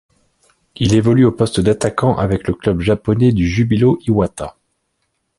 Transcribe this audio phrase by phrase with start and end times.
[0.77, 4.57] Il évolue au poste d'attaquant avec le club japonais du Júbilo Iwata.